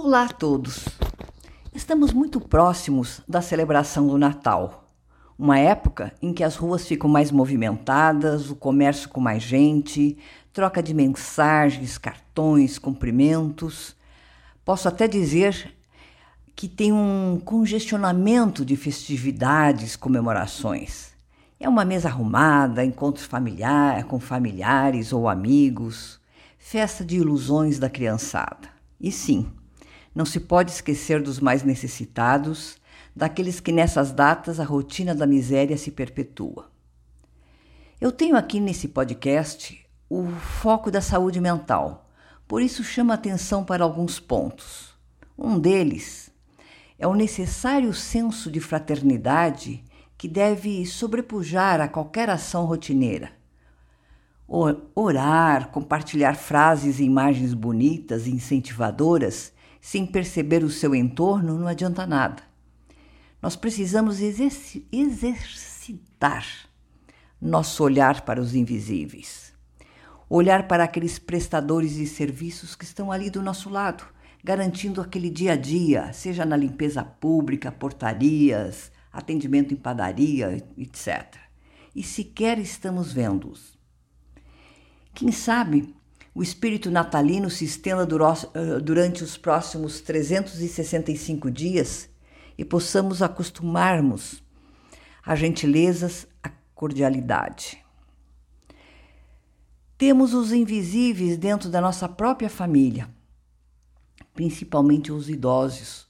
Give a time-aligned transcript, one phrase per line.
[0.00, 0.84] Olá a todos!
[1.74, 4.88] Estamos muito próximos da celebração do Natal,
[5.36, 10.16] uma época em que as ruas ficam mais movimentadas, o comércio com mais gente,
[10.52, 13.96] troca de mensagens, cartões, cumprimentos.
[14.64, 15.74] Posso até dizer
[16.54, 21.08] que tem um congestionamento de festividades, comemorações.
[21.58, 26.20] É uma mesa arrumada, encontros familiar, com familiares ou amigos,
[26.56, 28.68] festa de ilusões da criançada.
[29.00, 29.46] E sim,
[30.18, 32.76] não se pode esquecer dos mais necessitados,
[33.14, 36.68] daqueles que nessas datas a rotina da miséria se perpetua.
[38.00, 42.10] Eu tenho aqui nesse podcast o foco da saúde mental,
[42.48, 44.92] por isso chamo atenção para alguns pontos.
[45.38, 46.32] Um deles
[46.98, 49.84] é o necessário senso de fraternidade
[50.16, 53.30] que deve sobrepujar a qualquer ação rotineira.
[54.96, 59.56] Orar, compartilhar frases e imagens bonitas e incentivadoras
[59.88, 62.42] sem perceber o seu entorno não adianta nada.
[63.40, 64.84] Nós precisamos exercitar
[67.40, 69.54] nosso olhar para os invisíveis.
[70.28, 74.04] Olhar para aqueles prestadores de serviços que estão ali do nosso lado,
[74.44, 81.34] garantindo aquele dia a dia, seja na limpeza pública, portarias, atendimento em padaria, etc.
[81.96, 83.78] E sequer estamos vendo-os.
[85.14, 85.96] Quem sabe
[86.38, 92.08] o espírito natalino se estenda eh, durante os próximos 365 dias
[92.56, 94.40] e possamos acostumarmos
[95.26, 97.84] a gentilezas, a cordialidade.
[99.98, 103.10] Temos os invisíveis dentro da nossa própria família,
[104.32, 106.06] principalmente os idosos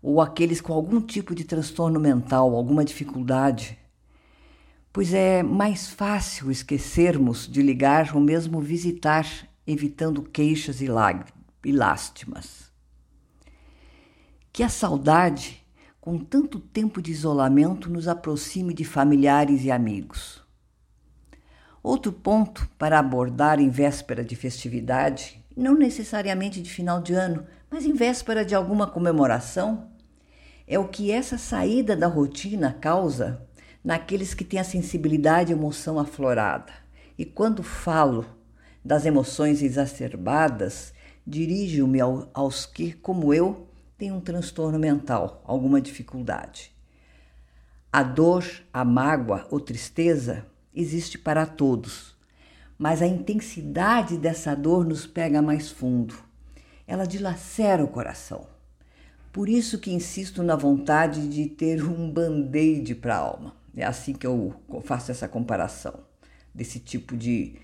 [0.00, 3.76] ou aqueles com algum tipo de transtorno mental, alguma dificuldade,
[4.92, 9.26] pois é mais fácil esquecermos de ligar ou mesmo visitar
[9.66, 10.86] evitando queixas e,
[11.64, 12.70] e lástimas.
[14.52, 15.66] Que a saudade,
[16.00, 20.42] com tanto tempo de isolamento, nos aproxime de familiares e amigos.
[21.82, 27.84] Outro ponto para abordar em véspera de festividade, não necessariamente de final de ano, mas
[27.84, 29.90] em véspera de alguma comemoração,
[30.66, 33.46] é o que essa saída da rotina causa
[33.84, 36.72] naqueles que têm a sensibilidade e emoção aflorada.
[37.16, 38.26] E quando falo
[38.86, 40.94] das emoções exacerbadas,
[41.26, 43.66] dirijo-me ao, aos que, como eu,
[43.98, 46.70] têm um transtorno mental, alguma dificuldade.
[47.92, 52.14] A dor, a mágoa ou tristeza existe para todos,
[52.78, 56.14] mas a intensidade dessa dor nos pega mais fundo.
[56.86, 58.46] Ela dilacera o coração.
[59.32, 63.56] Por isso que insisto na vontade de ter um band-aid para a alma.
[63.76, 64.54] É assim que eu
[64.84, 66.04] faço essa comparação
[66.54, 67.56] desse tipo de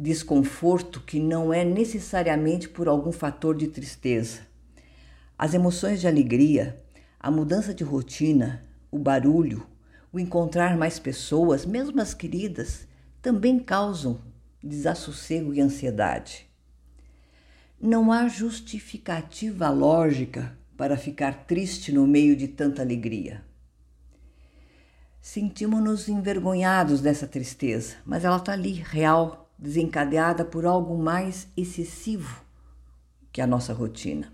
[0.00, 4.42] desconforto que não é necessariamente por algum fator de tristeza.
[5.36, 6.80] As emoções de alegria,
[7.18, 9.66] a mudança de rotina, o barulho,
[10.12, 12.86] o encontrar mais pessoas, mesmo as queridas,
[13.20, 14.20] também causam
[14.62, 16.48] desassossego e ansiedade.
[17.80, 23.42] Não há justificativa lógica para ficar triste no meio de tanta alegria.
[25.20, 32.44] Sentimos-nos envergonhados dessa tristeza, mas ela está ali, real, desencadeada por algo mais excessivo
[33.32, 34.32] que a nossa rotina.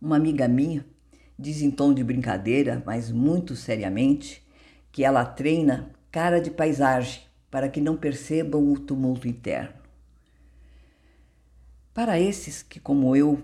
[0.00, 0.84] Uma amiga minha
[1.38, 4.46] diz em tom de brincadeira, mas muito seriamente,
[4.92, 9.74] que ela treina cara de paisagem para que não percebam o tumulto interno.
[11.92, 13.42] Para esses que, como eu,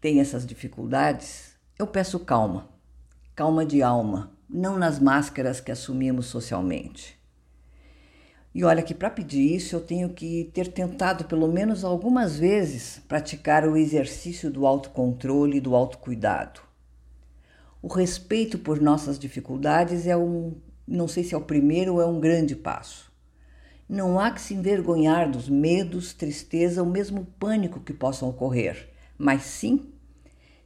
[0.00, 2.68] têm essas dificuldades, eu peço calma,
[3.34, 7.21] calma de alma, não nas máscaras que assumimos socialmente.
[8.54, 13.00] E olha que para pedir isso eu tenho que ter tentado pelo menos algumas vezes
[13.08, 16.60] praticar o exercício do autocontrole e do autocuidado.
[17.80, 20.54] O respeito por nossas dificuldades é um,
[20.86, 23.10] não sei se é o primeiro ou é um grande passo.
[23.88, 29.42] Não há que se envergonhar dos medos, tristeza ou mesmo pânico que possam ocorrer, mas
[29.42, 29.92] sim,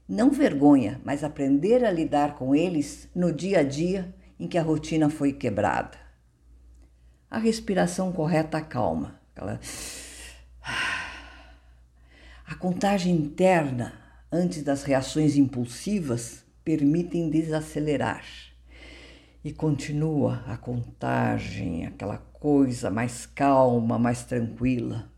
[0.09, 4.62] não vergonha, mas aprender a lidar com eles no dia a dia em que a
[4.62, 6.06] rotina foi quebrada
[7.31, 9.20] a respiração correta calma.
[9.34, 9.61] Aquela...
[12.46, 13.93] A contagem interna
[14.31, 18.25] antes das reações impulsivas permitem desacelerar.
[19.44, 25.11] E continua a contagem, aquela coisa mais calma, mais tranquila.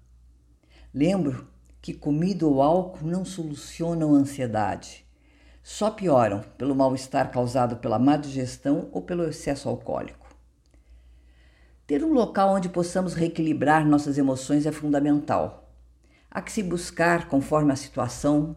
[0.92, 1.48] Lembro
[1.80, 5.06] que comida ou álcool não solucionam a ansiedade,
[5.62, 10.27] só pioram pelo mal-estar causado pela má digestão ou pelo excesso alcoólico.
[11.88, 15.72] Ter um local onde possamos reequilibrar nossas emoções é fundamental.
[16.30, 18.56] Há que se buscar, conforme a situação,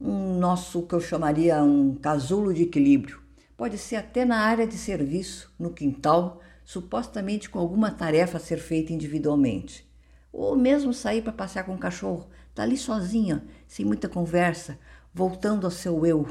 [0.00, 3.20] um nosso que eu chamaria um casulo de equilíbrio.
[3.54, 8.56] Pode ser até na área de serviço, no quintal, supostamente com alguma tarefa a ser
[8.56, 9.86] feita individualmente.
[10.32, 14.78] Ou mesmo sair para passear com o cachorro, tá ali sozinha, sem muita conversa,
[15.12, 16.26] voltando ao seu eu.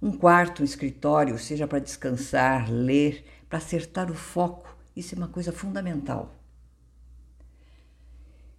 [0.00, 5.28] Um quarto, um escritório, seja para descansar, ler, para acertar o foco, isso é uma
[5.28, 6.34] coisa fundamental.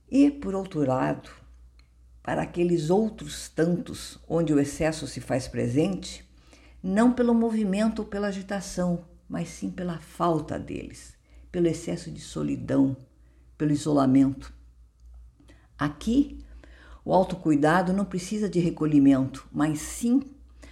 [0.09, 1.29] E, por outro lado,
[2.21, 6.25] para aqueles outros tantos onde o excesso se faz presente,
[6.81, 11.17] não pelo movimento ou pela agitação, mas sim pela falta deles,
[11.51, 12.95] pelo excesso de solidão,
[13.57, 14.53] pelo isolamento.
[15.77, 16.39] Aqui,
[17.03, 20.21] o autocuidado não precisa de recolhimento, mas sim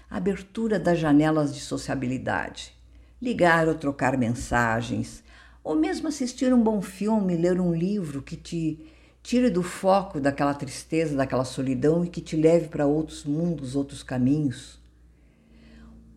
[0.09, 2.73] abertura das janelas de sociabilidade.
[3.21, 5.23] Ligar ou trocar mensagens,
[5.65, 8.85] ou mesmo assistir um bom filme, ler um livro que te
[9.23, 14.03] tire do foco daquela tristeza, daquela solidão e que te leve para outros mundos, outros
[14.03, 14.79] caminhos.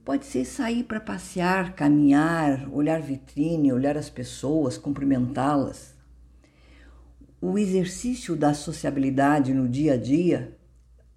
[0.05, 5.95] Pode ser sair para passear, caminhar, olhar vitrine, olhar as pessoas, cumprimentá-las.
[7.41, 10.59] O exercício da sociabilidade no dia a dia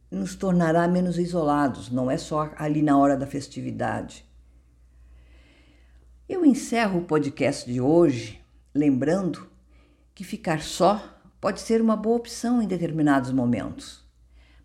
[0.09, 4.30] nos tornará menos isolados, não é só ali na hora da festividade.
[6.33, 8.41] Eu encerro o podcast de hoje
[8.73, 9.49] lembrando
[10.15, 14.09] que ficar só pode ser uma boa opção em determinados momentos.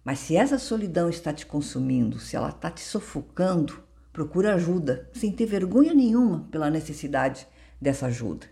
[0.04, 5.30] Mas se essa solidão está te consumindo, se ela está te sufocando, Procura ajuda, sem
[5.30, 7.46] ter vergonha nenhuma pela necessidade
[7.78, 8.46] dessa ajuda.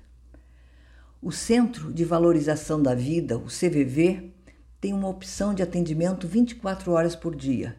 [1.22, 4.34] O Centro de Valorização da Vida, o CVV,
[4.78, 7.76] tem uma opção de atendimento 24 horas por dia.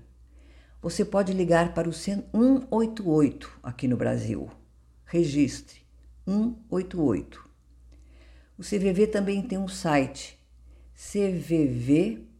[0.82, 4.50] Você pode ligar para o 188 aqui no Brasil.
[5.06, 5.82] Registre
[6.28, 7.50] 188.
[8.58, 10.40] O CVV também tem um site
[10.94, 12.36] cvv.org.br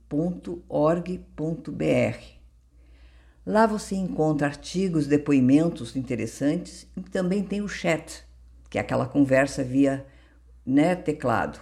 [3.46, 8.24] Lá você encontra artigos, depoimentos interessantes e também tem o chat,
[8.72, 10.04] que é aquela conversa via
[10.66, 11.60] né, teclado.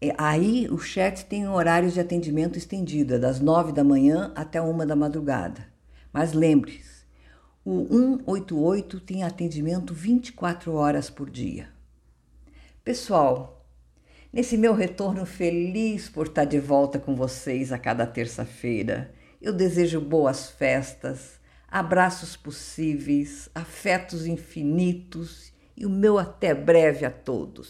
[0.00, 4.62] E aí o chat tem horários de atendimento estendido, é das nove da manhã até
[4.62, 5.66] uma da madrugada.
[6.10, 6.97] Mas lembre-se,
[7.70, 7.86] o
[8.24, 11.68] 188 tem atendimento 24 horas por dia.
[12.82, 13.62] Pessoal,
[14.32, 20.00] nesse meu retorno feliz por estar de volta com vocês a cada terça-feira, eu desejo
[20.00, 21.38] boas festas,
[21.70, 27.66] abraços possíveis, afetos infinitos e o meu até breve a todos.